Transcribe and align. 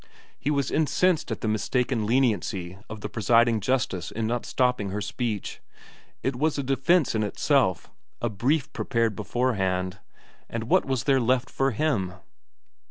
He 0.39 0.49
was 0.49 0.71
incensed 0.71 1.29
at 1.29 1.41
the 1.41 1.47
mistaken 1.47 2.07
leniency 2.07 2.75
of 2.89 3.01
the 3.01 3.07
presiding 3.07 3.59
justice 3.59 4.09
in 4.09 4.25
not 4.25 4.47
stopping 4.47 4.89
her 4.89 4.99
speech; 4.99 5.61
it 6.23 6.35
was 6.35 6.57
a 6.57 6.63
defence 6.63 7.13
in 7.13 7.21
itself, 7.21 7.91
a 8.19 8.27
brief 8.27 8.73
prepared 8.73 9.15
beforehand 9.15 9.99
and 10.49 10.63
what 10.63 10.85
was 10.85 11.03
there 11.03 11.21
left 11.21 11.51
for 11.51 11.69
him? 11.69 12.15